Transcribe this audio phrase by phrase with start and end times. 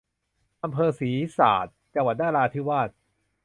[0.63, 2.89] อำเภอศรีสาคร จังหวัดนราธิวาส